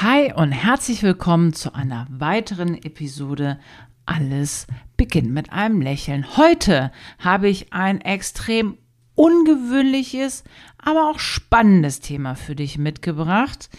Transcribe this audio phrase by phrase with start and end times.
[0.00, 3.58] Hi und herzlich willkommen zu einer weiteren Episode
[4.06, 6.36] Alles beginnt mit einem Lächeln.
[6.36, 8.78] Heute habe ich ein extrem
[9.16, 10.44] ungewöhnliches,
[10.78, 13.70] aber auch spannendes Thema für dich mitgebracht.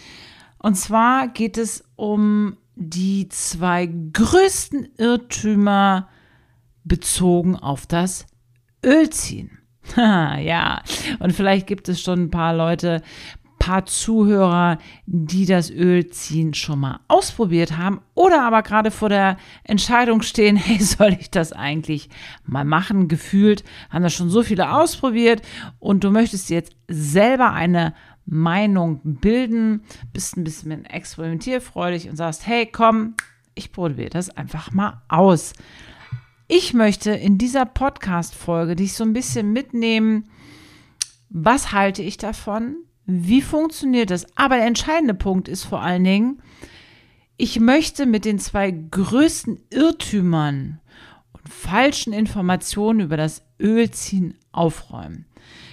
[0.58, 6.10] Und zwar geht es um die zwei größten Irrtümer
[6.84, 8.26] bezogen auf das
[8.84, 9.56] Ölziehen.
[9.96, 10.82] ja,
[11.18, 13.00] und vielleicht gibt es schon ein paar Leute,
[13.60, 20.22] paar Zuhörer, die das Ölziehen schon mal ausprobiert haben oder aber gerade vor der Entscheidung
[20.22, 22.08] stehen, hey, soll ich das eigentlich
[22.44, 23.06] mal machen?
[23.06, 25.42] Gefühlt haben das schon so viele ausprobiert
[25.78, 27.94] und du möchtest jetzt selber eine
[28.26, 33.14] Meinung bilden, bist ein bisschen experimentierfreudig und sagst, hey, komm,
[33.54, 35.52] ich probiere das einfach mal aus.
[36.48, 40.30] Ich möchte in dieser Podcast-Folge dich so ein bisschen mitnehmen,
[41.28, 42.76] was halte ich davon?
[43.10, 44.26] Wie funktioniert das?
[44.36, 46.42] Aber der entscheidende Punkt ist vor allen Dingen,
[47.36, 50.80] ich möchte mit den zwei größten Irrtümern
[51.32, 55.26] und falschen Informationen über das Ölziehen aufräumen.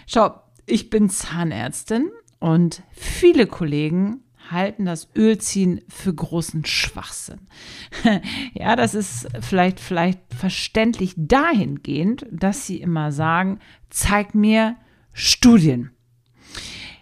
[0.06, 7.48] Schau, ich bin Zahnärztin und viele Kollegen halten das Ölziehen für großen Schwachsinn.
[8.54, 14.78] ja, das ist vielleicht, vielleicht verständlich dahingehend, dass sie immer sagen, zeig mir
[15.12, 15.92] Studien.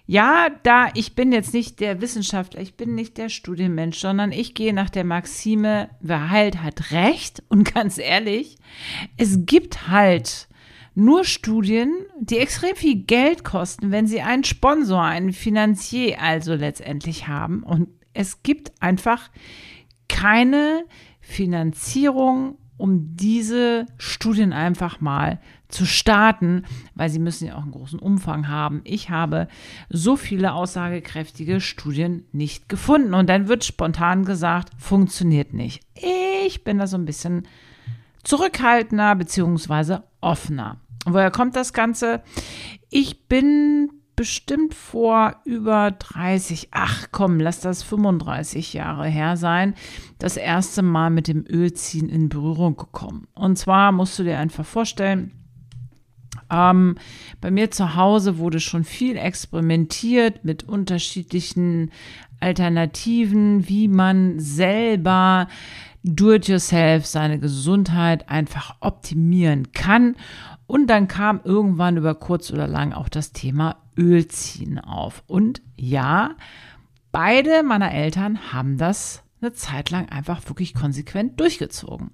[0.07, 4.53] Ja, da ich bin jetzt nicht der Wissenschaftler, ich bin nicht der Studienmensch, sondern ich
[4.53, 7.43] gehe nach der Maxime, wer halt hat recht.
[7.49, 8.57] Und ganz ehrlich,
[9.17, 10.47] es gibt halt
[10.93, 17.27] nur Studien, die extrem viel Geld kosten, wenn sie einen Sponsor, einen Finanzier also letztendlich
[17.27, 17.63] haben.
[17.63, 19.29] Und es gibt einfach
[20.07, 20.85] keine
[21.19, 27.99] Finanzierung, um diese Studien einfach mal zu starten, weil sie müssen ja auch einen großen
[27.99, 28.81] Umfang haben.
[28.83, 29.47] Ich habe
[29.89, 33.13] so viele aussagekräftige Studien nicht gefunden.
[33.13, 35.81] Und dann wird spontan gesagt, funktioniert nicht.
[36.45, 37.47] Ich bin da so ein bisschen
[38.23, 39.99] zurückhaltender bzw.
[40.21, 40.77] offener.
[41.05, 42.23] Woher kommt das Ganze?
[42.89, 49.75] Ich bin bestimmt vor über 30, ach komm, lass das 35 Jahre her sein,
[50.19, 53.27] das erste Mal mit dem Ölziehen in Berührung gekommen.
[53.33, 55.31] Und zwar musst du dir einfach vorstellen,
[56.51, 56.95] ähm,
[57.41, 61.91] bei mir zu Hause wurde schon viel experimentiert mit unterschiedlichen
[62.39, 65.47] Alternativen, wie man selber
[66.03, 70.15] do-it-yourself seine Gesundheit einfach optimieren kann.
[70.67, 75.23] Und dann kam irgendwann über kurz oder lang auch das Thema Ölziehen auf.
[75.27, 76.31] Und ja,
[77.11, 82.11] beide meiner Eltern haben das eine Zeit lang einfach wirklich konsequent durchgezogen.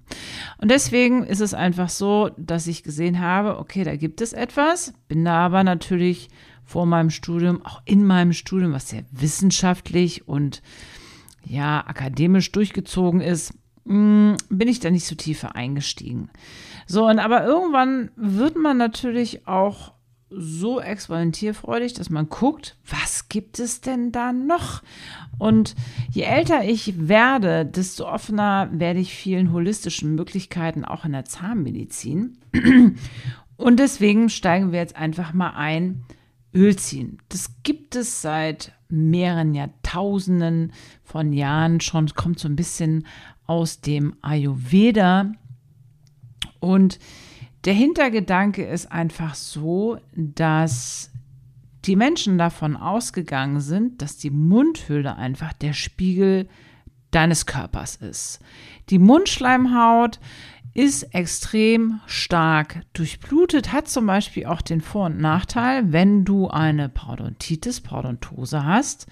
[0.58, 4.92] Und deswegen ist es einfach so, dass ich gesehen habe, okay, da gibt es etwas,
[5.08, 6.28] bin da aber natürlich
[6.64, 10.62] vor meinem Studium, auch in meinem Studium, was sehr wissenschaftlich und
[11.44, 13.54] ja, akademisch durchgezogen ist,
[13.86, 16.30] hm, bin ich da nicht so tiefer eingestiegen.
[16.86, 19.92] So, und aber irgendwann wird man natürlich auch
[20.30, 24.82] so experimentierfreudig, dass man guckt, was gibt es denn da noch?
[25.38, 25.74] Und
[26.10, 32.38] je älter ich werde, desto offener werde ich vielen holistischen Möglichkeiten auch in der Zahnmedizin.
[33.56, 36.04] Und deswegen steigen wir jetzt einfach mal ein.
[36.54, 37.18] Ölziehen.
[37.28, 40.72] Das gibt es seit mehreren Jahrtausenden
[41.02, 42.08] von Jahren schon.
[42.08, 43.06] Kommt so ein bisschen
[43.46, 45.32] aus dem Ayurveda.
[46.62, 47.00] Und
[47.64, 51.10] der Hintergedanke ist einfach so, dass
[51.84, 56.48] die Menschen davon ausgegangen sind, dass die Mundhöhle einfach der Spiegel
[57.10, 58.38] deines Körpers ist.
[58.90, 60.20] Die Mundschleimhaut
[60.72, 66.88] ist extrem stark durchblutet, hat zum Beispiel auch den Vor- und Nachteil, wenn du eine
[66.88, 69.08] Parodontitis, Parodontose hast,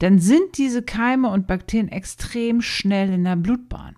[0.00, 3.96] dann sind diese Keime und Bakterien extrem schnell in der Blutbahn.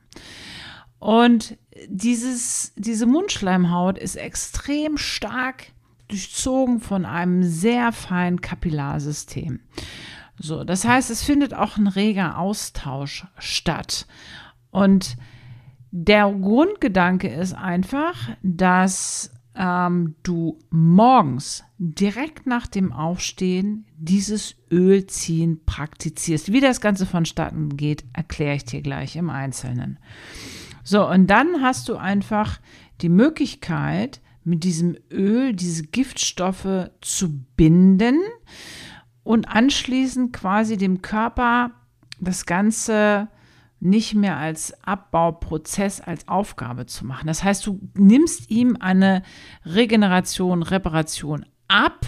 [1.00, 1.56] Und
[1.86, 5.66] dieses, diese Mundschleimhaut ist extrem stark
[6.08, 9.60] durchzogen von einem sehr feinen Kapillarsystem.
[10.38, 14.06] So, das heißt, es findet auch ein reger Austausch statt.
[14.70, 15.16] Und
[15.90, 26.52] der Grundgedanke ist einfach, dass ähm, du morgens direkt nach dem Aufstehen dieses Ölziehen praktizierst.
[26.52, 29.98] Wie das Ganze vonstatten geht, erkläre ich dir gleich im Einzelnen.
[30.88, 32.60] So, und dann hast du einfach
[33.02, 38.16] die Möglichkeit, mit diesem Öl diese Giftstoffe zu binden
[39.22, 41.72] und anschließend quasi dem Körper
[42.20, 43.28] das Ganze
[43.80, 47.26] nicht mehr als Abbauprozess, als Aufgabe zu machen.
[47.26, 49.24] Das heißt, du nimmst ihm eine
[49.66, 52.06] Regeneration, Reparation ab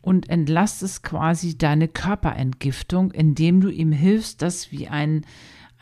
[0.00, 5.26] und entlastest quasi deine Körperentgiftung, indem du ihm hilfst, das wie ein,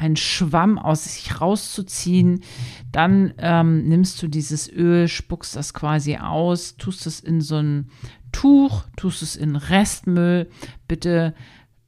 [0.02, 2.42] ein Schwamm aus sich rauszuziehen.
[2.90, 7.90] Dann ähm, nimmst du dieses Öl, spuckst das quasi aus, tust es in so ein
[8.32, 10.50] Tuch, tust es in Restmüll.
[10.88, 11.34] Bitte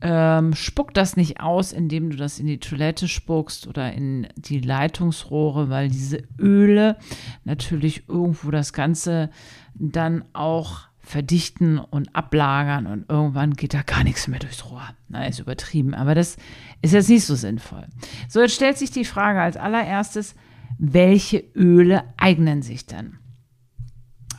[0.01, 4.61] ähm, spuck das nicht aus, indem du das in die Toilette spuckst oder in die
[4.61, 6.97] Leitungsrohre, weil diese Öle
[7.43, 9.31] natürlich irgendwo das Ganze
[9.75, 14.89] dann auch verdichten und ablagern und irgendwann geht da gar nichts mehr durchs Rohr.
[15.09, 16.37] Na, ist übertrieben, aber das
[16.83, 17.87] ist jetzt nicht so sinnvoll.
[18.29, 20.35] So, jetzt stellt sich die Frage als allererstes,
[20.79, 23.19] welche Öle eignen sich denn?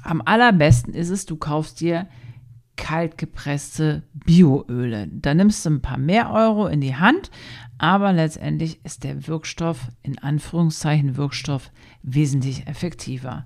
[0.04, 2.08] Am allerbesten ist es, du kaufst dir
[2.78, 5.08] kaltgepresste Bioöle.
[5.08, 7.32] Da nimmst du ein paar mehr Euro in die Hand,
[7.78, 11.72] aber letztendlich ist der Wirkstoff, in Anführungszeichen Wirkstoff,
[12.04, 13.46] wesentlich effektiver.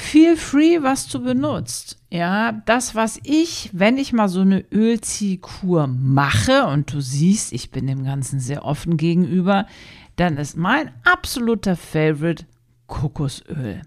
[0.00, 1.98] Feel free, was du benutzt.
[2.08, 7.70] Ja, das, was ich, wenn ich mal so eine Ölziehkur mache und du siehst, ich
[7.70, 9.66] bin dem Ganzen sehr offen gegenüber,
[10.16, 12.46] dann ist mein absoluter Favorite
[12.86, 13.82] Kokosöl.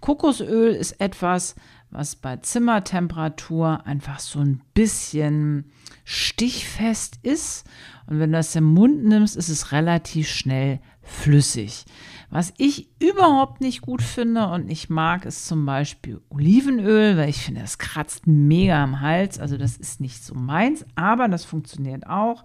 [0.00, 1.54] Kokosöl ist etwas,
[1.90, 5.70] was bei Zimmertemperatur einfach so ein bisschen
[6.04, 7.66] stichfest ist.
[8.06, 11.84] Und wenn du das im Mund nimmst, ist es relativ schnell flüssig.
[12.30, 17.42] Was ich überhaupt nicht gut finde und nicht mag, ist zum Beispiel Olivenöl, weil ich
[17.42, 19.38] finde, das kratzt mega am Hals.
[19.38, 22.44] Also das ist nicht so meins, aber das funktioniert auch.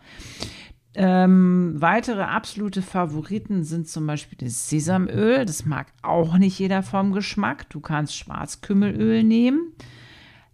[0.95, 5.45] Ähm, weitere absolute Favoriten sind zum Beispiel das Sesamöl.
[5.45, 7.69] Das mag auch nicht jeder vom Geschmack.
[7.69, 9.73] Du kannst Schwarzkümmelöl nehmen.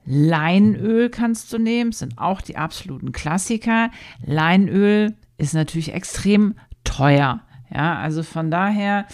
[0.05, 3.91] Leinöl kannst du nehmen, sind auch die absoluten Klassiker.
[4.25, 7.41] Leinöl ist natürlich extrem teuer.
[7.73, 9.05] Ja, also von daher,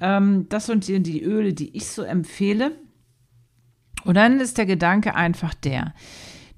[0.00, 2.72] ähm, das sind die, die Öle, die ich so empfehle.
[4.04, 5.94] Und dann ist der Gedanke einfach der,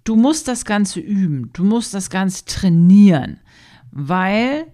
[0.04, 3.40] du musst das Ganze üben, du musst das Ganze trainieren
[3.94, 4.66] weil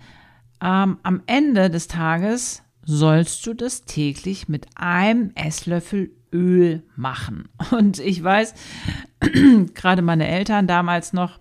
[0.63, 7.49] ähm, am Ende des Tages sollst du das täglich mit einem Esslöffel Öl machen.
[7.71, 8.55] Und ich weiß,
[9.75, 11.39] gerade meine Eltern damals noch,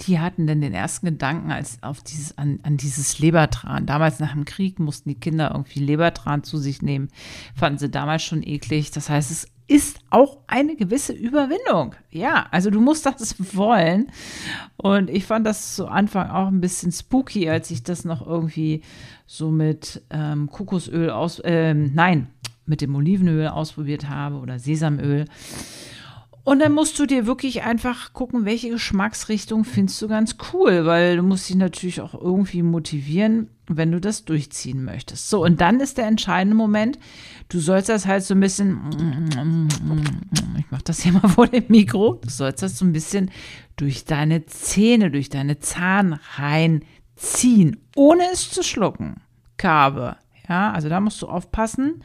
[0.00, 3.86] die hatten dann den ersten Gedanken als auf dieses, an, an dieses Lebertran.
[3.86, 7.08] Damals nach dem Krieg mussten die Kinder irgendwie Lebertran zu sich nehmen.
[7.54, 8.90] Fanden sie damals schon eklig.
[8.90, 11.94] Das heißt, es ist auch eine gewisse Überwindung.
[12.10, 14.10] Ja, also du musst das wollen.
[14.76, 18.82] Und ich fand das zu Anfang auch ein bisschen spooky, als ich das noch irgendwie
[19.26, 22.28] so mit ähm, Kokosöl aus, ähm, nein,
[22.66, 25.26] mit dem Olivenöl ausprobiert habe oder Sesamöl.
[26.42, 31.16] Und dann musst du dir wirklich einfach gucken, welche Geschmacksrichtung findest du ganz cool, weil
[31.16, 35.28] du musst dich natürlich auch irgendwie motivieren, wenn du das durchziehen möchtest.
[35.28, 36.98] So, und dann ist der entscheidende Moment,
[37.48, 39.68] du sollst das halt so ein bisschen,
[40.58, 43.30] ich mache das hier mal vor dem Mikro, du sollst das so ein bisschen
[43.76, 46.84] durch deine Zähne, durch deine Zahnreihen
[47.16, 49.16] ziehen, ohne es zu schlucken.
[49.58, 50.16] Kabe,
[50.48, 52.02] ja, also da musst du aufpassen,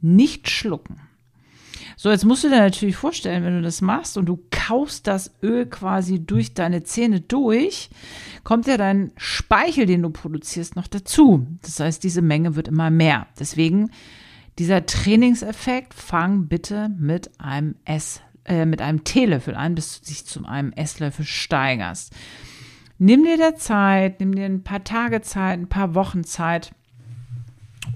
[0.00, 1.00] nicht schlucken.
[1.98, 5.34] So, jetzt musst du dir natürlich vorstellen, wenn du das machst und du kaust das
[5.42, 7.88] Öl quasi durch deine Zähne durch,
[8.44, 11.46] kommt ja dein Speichel, den du produzierst, noch dazu.
[11.62, 13.26] Das heißt, diese Menge wird immer mehr.
[13.40, 13.90] Deswegen
[14.58, 20.26] dieser Trainingseffekt, fang bitte mit einem Ess, äh, mit einem Teelöffel an, bis du dich
[20.26, 22.12] zu einem Esslöffel steigerst.
[22.98, 26.72] Nimm dir der Zeit, nimm dir ein paar Tage Zeit, ein paar Wochen Zeit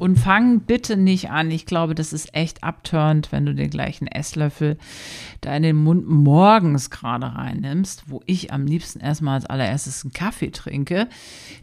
[0.00, 1.50] und fang bitte nicht an.
[1.50, 4.78] Ich glaube, das ist echt abturnt, wenn du den gleichen Esslöffel
[5.42, 10.12] da in den Mund morgens gerade reinnimmst, wo ich am liebsten erstmal als allererstes einen
[10.12, 11.07] Kaffee trinke.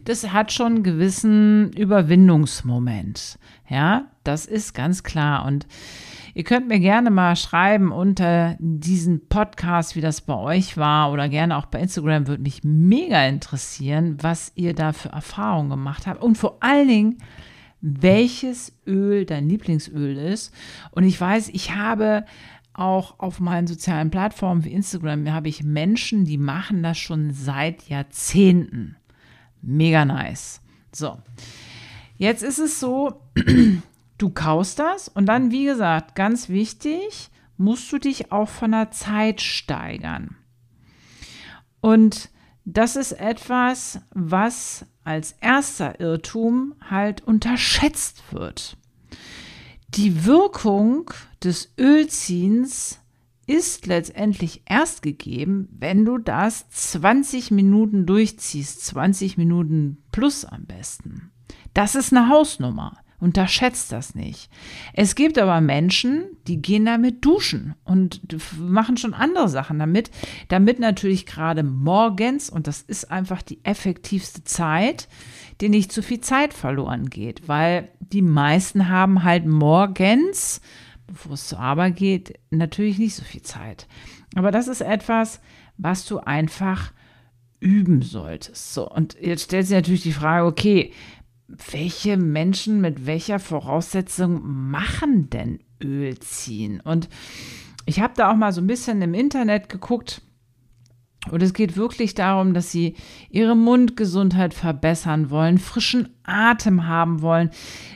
[0.04, 3.38] Das hat schon einen gewissen Überwindungsmoment.
[3.68, 5.44] Ja, das ist ganz klar.
[5.44, 5.66] Und
[6.38, 11.28] Ihr könnt mir gerne mal schreiben unter diesen Podcast, wie das bei euch war oder
[11.28, 16.22] gerne auch bei Instagram, würde mich mega interessieren, was ihr da für Erfahrungen gemacht habt
[16.22, 17.18] und vor allen Dingen,
[17.80, 20.52] welches Öl dein Lieblingsöl ist.
[20.90, 22.24] Und ich weiß, ich habe
[22.72, 27.88] auch auf meinen sozialen Plattformen wie Instagram habe ich Menschen, die machen das schon seit
[27.88, 28.96] Jahrzehnten.
[29.62, 30.60] Mega nice.
[30.92, 31.18] So.
[32.16, 33.20] Jetzt ist es so,
[34.18, 38.90] du kaust das und dann, wie gesagt, ganz wichtig, musst du dich auch von der
[38.90, 40.36] Zeit steigern.
[41.80, 42.30] Und
[42.74, 48.76] das ist etwas, was als erster Irrtum halt unterschätzt wird.
[49.94, 51.10] Die Wirkung
[51.42, 52.98] des Ölziehens
[53.46, 61.30] ist letztendlich erst gegeben, wenn du das 20 Minuten durchziehst, 20 Minuten plus am besten.
[61.72, 62.98] Das ist eine Hausnummer.
[63.20, 64.48] Unterschätzt das nicht.
[64.94, 68.20] Es gibt aber Menschen, die gehen damit duschen und
[68.60, 70.12] machen schon andere Sachen damit,
[70.46, 75.08] damit natürlich gerade morgens, und das ist einfach die effektivste Zeit,
[75.60, 80.60] die nicht zu viel Zeit verloren geht, weil die meisten haben halt morgens,
[81.08, 83.88] bevor es zur Arbeit geht, natürlich nicht so viel Zeit.
[84.36, 85.40] Aber das ist etwas,
[85.76, 86.92] was du einfach
[87.60, 88.74] üben solltest.
[88.74, 90.92] So, und jetzt stellt sich natürlich die Frage, okay,
[91.48, 96.80] welche Menschen mit welcher Voraussetzung machen denn Öl ziehen?
[96.80, 97.08] Und
[97.86, 100.20] ich habe da auch mal so ein bisschen im Internet geguckt.
[101.30, 102.94] Und es geht wirklich darum, dass sie
[103.30, 107.50] ihre Mundgesundheit verbessern wollen, frischen Atem haben wollen.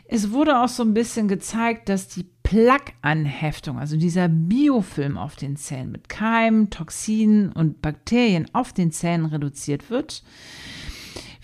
[0.07, 5.57] Es wurde auch so ein bisschen gezeigt, dass die Plaque-Anheftung, also dieser Biofilm auf den
[5.57, 10.23] Zähnen mit Keimen, Toxinen und Bakterien auf den Zähnen reduziert wird.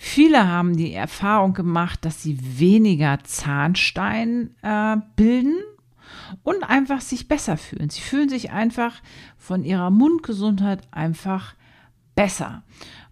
[0.01, 5.57] Viele haben die Erfahrung gemacht, dass sie weniger Zahnstein äh, bilden
[6.41, 7.89] und einfach sich besser fühlen.
[7.89, 9.01] Sie fühlen sich einfach
[9.37, 11.53] von ihrer Mundgesundheit einfach
[12.15, 12.63] besser.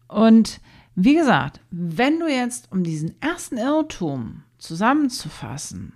[0.08, 0.62] Und
[0.96, 5.92] wie gesagt, wenn du jetzt, um diesen ersten Irrtum zusammenzufassen,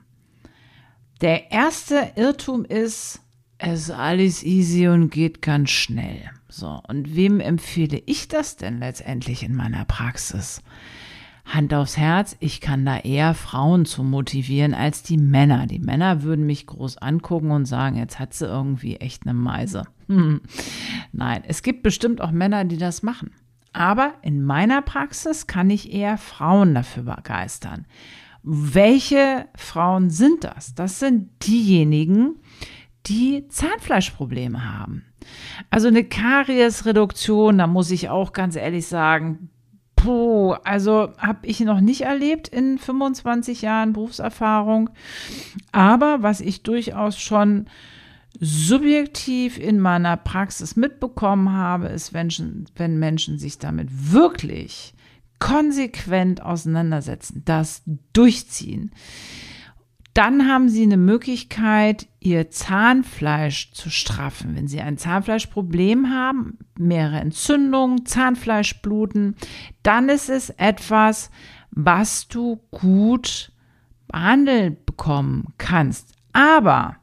[1.21, 3.21] der erste Irrtum ist,
[3.59, 6.31] es ist alles easy und geht ganz schnell.
[6.51, 10.61] So, und wem empfehle ich das denn letztendlich in meiner Praxis?
[11.45, 15.65] Hand aufs Herz, ich kann da eher Frauen zu motivieren als die Männer.
[15.65, 19.83] Die Männer würden mich groß angucken und sagen, jetzt hat sie irgendwie echt eine Meise.
[20.07, 20.41] Hm.
[21.13, 23.31] Nein, es gibt bestimmt auch Männer, die das machen.
[23.71, 27.85] Aber in meiner Praxis kann ich eher Frauen dafür begeistern.
[28.43, 30.75] Welche Frauen sind das?
[30.75, 32.35] Das sind diejenigen,
[33.05, 35.05] die Zahnfleischprobleme haben.
[35.69, 39.49] Also eine Kariesreduktion, da muss ich auch ganz ehrlich sagen,
[39.95, 44.89] puh, also habe ich noch nicht erlebt in 25 Jahren Berufserfahrung.
[45.71, 47.67] Aber was ich durchaus schon
[48.39, 54.93] subjektiv in meiner Praxis mitbekommen habe, ist, wenn, wenn Menschen sich damit wirklich
[55.39, 58.91] konsequent auseinandersetzen, das durchziehen
[60.13, 64.55] dann haben Sie eine Möglichkeit, Ihr Zahnfleisch zu straffen.
[64.55, 69.35] Wenn Sie ein Zahnfleischproblem haben, mehrere Entzündungen, Zahnfleischbluten,
[69.83, 71.31] dann ist es etwas,
[71.71, 73.51] was du gut
[74.07, 76.13] behandelt bekommen kannst.
[76.33, 76.97] Aber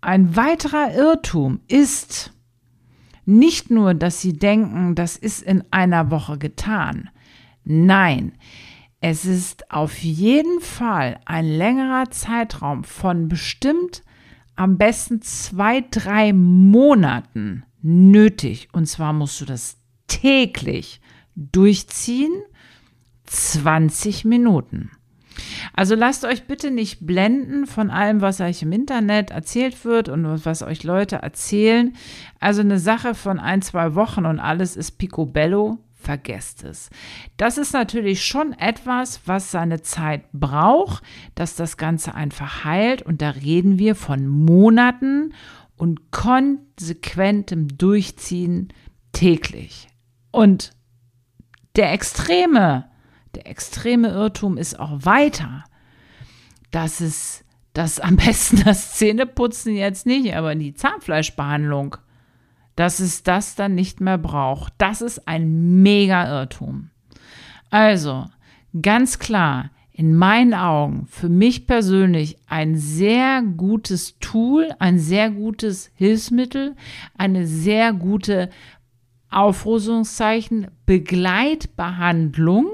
[0.00, 2.32] ein weiterer Irrtum ist
[3.24, 7.10] nicht nur, dass Sie denken, das ist in einer Woche getan.
[7.64, 8.32] Nein,
[9.04, 14.04] es ist auf jeden Fall ein längerer Zeitraum von bestimmt
[14.54, 18.68] am besten zwei, drei Monaten nötig.
[18.72, 21.00] Und zwar musst du das täglich
[21.34, 22.32] durchziehen,
[23.26, 24.92] 20 Minuten.
[25.72, 30.44] Also lasst euch bitte nicht blenden von allem, was euch im Internet erzählt wird und
[30.46, 31.96] was euch Leute erzählen.
[32.38, 36.90] Also eine Sache von ein, zwei Wochen und alles ist picobello vergesst es.
[37.36, 41.02] Das ist natürlich schon etwas, was seine Zeit braucht,
[41.34, 43.02] dass das Ganze einfach heilt.
[43.02, 45.32] Und da reden wir von Monaten
[45.76, 48.72] und konsequentem Durchziehen
[49.12, 49.88] täglich.
[50.30, 50.72] Und
[51.76, 52.90] der extreme,
[53.34, 55.64] der extreme Irrtum ist auch weiter,
[56.70, 61.96] dass es, dass am besten das Zähneputzen jetzt nicht, aber die Zahnfleischbehandlung
[62.76, 64.72] dass es das dann nicht mehr braucht.
[64.78, 66.90] Das ist ein Mega-Irrtum.
[67.70, 68.26] Also,
[68.80, 75.90] ganz klar, in meinen Augen für mich persönlich ein sehr gutes Tool, ein sehr gutes
[75.94, 76.74] Hilfsmittel,
[77.16, 78.48] eine sehr gute
[79.30, 82.68] Aufrüstungszeichen, Begleitbehandlung,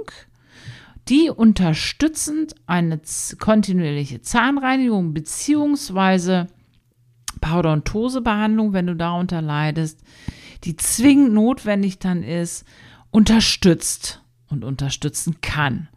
[1.08, 3.00] die unterstützend eine
[3.38, 6.48] kontinuierliche Zahnreinigung beziehungsweise
[7.38, 10.00] Parodontosebehandlung, wenn du darunter leidest,
[10.64, 12.64] die zwingend notwendig dann ist,
[13.10, 15.88] unterstützt und unterstützen kann.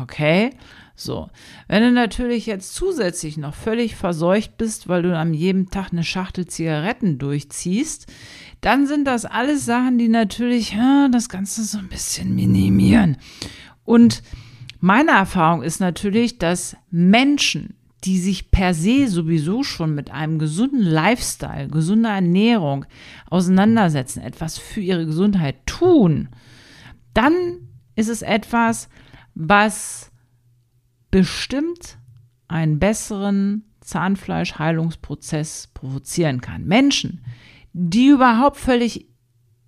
[0.00, 0.50] Okay?
[0.96, 1.28] So.
[1.66, 6.04] Wenn du natürlich jetzt zusätzlich noch völlig verseucht bist, weil du am jedem Tag eine
[6.04, 8.06] Schachtel Zigaretten durchziehst,
[8.60, 13.16] dann sind das alles Sachen, die natürlich ja, das Ganze so ein bisschen minimieren.
[13.84, 14.22] Und
[14.80, 17.74] meine Erfahrung ist natürlich, dass Menschen,
[18.04, 22.84] die sich per se sowieso schon mit einem gesunden Lifestyle, gesunder Ernährung
[23.30, 26.28] auseinandersetzen, etwas für ihre Gesundheit tun,
[27.14, 27.32] dann
[27.96, 28.88] ist es etwas,
[29.34, 30.10] was
[31.10, 31.98] bestimmt
[32.48, 36.64] einen besseren Zahnfleischheilungsprozess provozieren kann.
[36.66, 37.24] Menschen,
[37.72, 39.08] die überhaupt völlig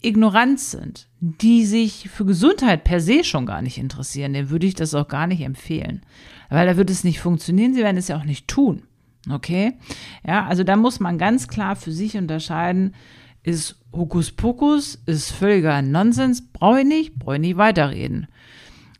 [0.03, 4.75] ignorant sind, die sich für Gesundheit per se schon gar nicht interessieren, denen würde ich
[4.75, 6.03] das auch gar nicht empfehlen.
[6.49, 8.83] Weil da wird es nicht funktionieren, sie werden es ja auch nicht tun.
[9.31, 9.75] Okay?
[10.27, 12.95] Ja, also da muss man ganz klar für sich unterscheiden,
[13.43, 18.27] ist Hokuspokus, ist völliger Nonsens, brauche ich nicht, brauche ich nicht weiterreden.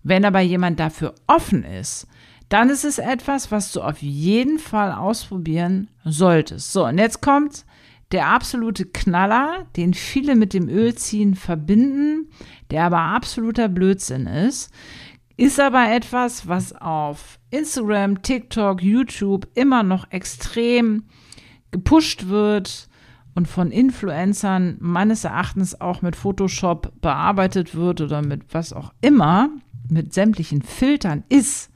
[0.03, 2.07] Wenn aber jemand dafür offen ist,
[2.49, 6.73] dann ist es etwas, was du auf jeden Fall ausprobieren solltest.
[6.73, 7.65] So, und jetzt kommt
[8.13, 12.29] der absolute Knaller, den viele mit dem Ölziehen verbinden,
[12.71, 14.73] der aber absoluter Blödsinn ist,
[15.37, 21.05] ist aber etwas, was auf Instagram, TikTok, YouTube immer noch extrem
[21.71, 22.89] gepusht wird
[23.35, 29.51] und von Influencern meines Erachtens auch mit Photoshop bearbeitet wird oder mit was auch immer,
[29.91, 31.71] mit sämtlichen Filtern ist,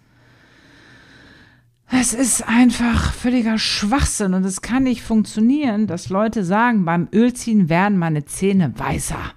[1.93, 7.69] es ist einfach völliger Schwachsinn und es kann nicht funktionieren, dass Leute sagen, beim Ölziehen
[7.69, 9.33] werden meine Zähne weißer.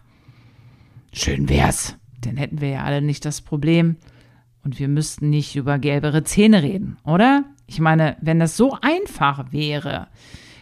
[1.11, 3.97] Schön wär's, dann hätten wir ja alle nicht das Problem
[4.63, 7.45] und wir müssten nicht über gelbere Zähne reden, oder?
[7.67, 10.07] Ich meine, wenn das so einfach wäre,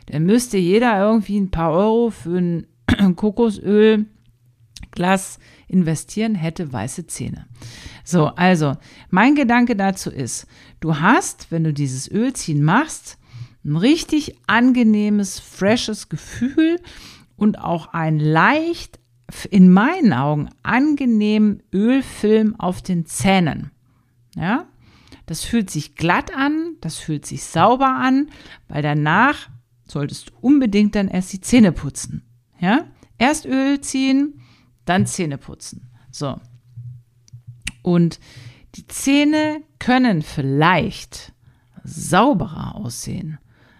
[0.07, 2.67] dann müsste jeder irgendwie ein paar Euro für ein
[3.15, 4.07] Kokosölglas
[5.67, 7.45] investieren, hätte weiße Zähne.
[8.03, 8.73] So, also,
[9.09, 10.47] mein Gedanke dazu ist,
[10.79, 13.17] du hast, wenn du dieses Ölziehen machst,
[13.63, 16.79] ein richtig angenehmes, freshes Gefühl
[17.35, 18.99] und auch ein leicht,
[19.49, 23.71] in meinen Augen, angenehmen Ölfilm auf den Zähnen.
[24.35, 24.65] Ja,
[25.25, 28.29] das fühlt sich glatt an, das fühlt sich sauber an,
[28.67, 29.49] weil danach
[29.85, 32.23] solltest du unbedingt dann erst die Zähne putzen.
[32.59, 32.85] Ja,
[33.17, 34.41] erst Öl ziehen,
[34.85, 35.89] dann Zähne putzen.
[36.11, 36.39] So.
[37.81, 38.19] Und
[38.75, 41.33] die Zähne können vielleicht
[41.83, 43.39] sauberer aussehen,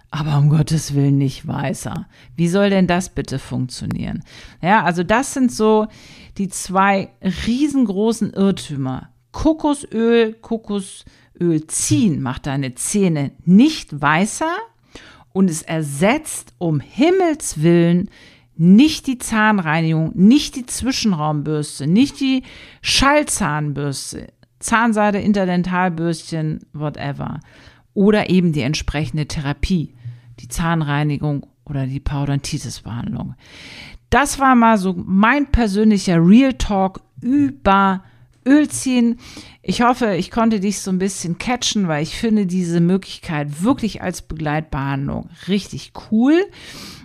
[0.10, 2.08] aber um Gottes Willen nicht weißer.
[2.36, 4.24] Wie soll denn das bitte funktionieren?
[4.62, 5.88] Ja, also das sind so
[6.38, 9.11] die zwei riesengroßen Irrtümer.
[9.32, 14.58] Kokosöl, Kokosöl ziehen macht deine Zähne nicht weißer
[15.34, 18.10] und es ersetzt um Himmels Willen
[18.58, 22.44] nicht die Zahnreinigung, nicht die Zwischenraumbürste, nicht die
[22.82, 24.28] Schallzahnbürste,
[24.60, 27.40] Zahnseide, Interdentalbürstchen, whatever.
[27.94, 29.96] Oder eben die entsprechende Therapie,
[30.40, 33.36] die Zahnreinigung oder die Parodontitis-Behandlung.
[34.10, 38.04] Das war mal so mein persönlicher Real Talk über
[38.46, 39.20] Ölziehen.
[39.62, 44.02] Ich hoffe, ich konnte dich so ein bisschen catchen, weil ich finde diese Möglichkeit wirklich
[44.02, 46.46] als Begleitbehandlung richtig cool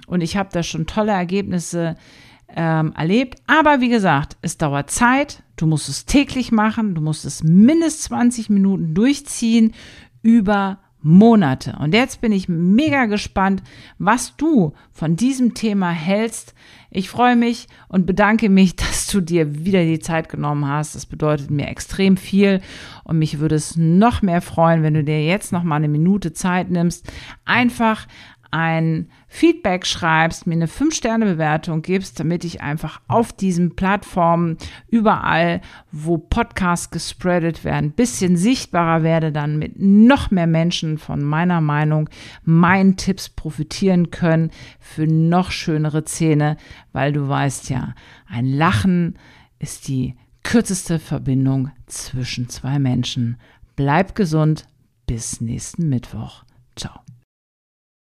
[0.06, 1.96] und ich habe da schon tolle Ergebnisse
[2.54, 3.40] ähm, erlebt.
[3.46, 5.42] Aber wie gesagt, es dauert Zeit.
[5.56, 6.94] Du musst es täglich machen.
[6.94, 9.74] Du musst es mindestens 20 Minuten durchziehen
[10.22, 11.76] über Monate.
[11.78, 13.62] Und jetzt bin ich mega gespannt,
[13.98, 16.54] was du von diesem Thema hältst.
[16.90, 20.94] Ich freue mich und bedanke mich, dass du dir wieder die Zeit genommen hast.
[20.94, 22.60] Das bedeutet mir extrem viel
[23.04, 26.32] und mich würde es noch mehr freuen, wenn du dir jetzt noch mal eine Minute
[26.32, 27.10] Zeit nimmst,
[27.44, 28.06] einfach
[28.56, 34.56] ein Feedback schreibst, mir eine 5-Sterne-Bewertung gibst, damit ich einfach auf diesen Plattformen
[34.88, 35.60] überall,
[35.92, 41.60] wo Podcasts gespreadet werden, ein bisschen sichtbarer werde, dann mit noch mehr Menschen von meiner
[41.60, 42.08] Meinung,
[42.44, 46.56] meinen Tipps profitieren können für noch schönere Zähne,
[46.92, 47.94] weil du weißt ja,
[48.26, 49.18] ein Lachen
[49.58, 53.36] ist die kürzeste Verbindung zwischen zwei Menschen.
[53.74, 54.66] Bleib gesund,
[55.06, 56.44] bis nächsten Mittwoch.
[56.74, 57.05] Ciao.